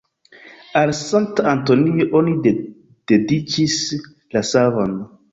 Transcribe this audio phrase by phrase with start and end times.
[0.79, 2.33] Al Sankta Antonio oni
[3.11, 3.75] dediĉis
[4.37, 4.97] la savon.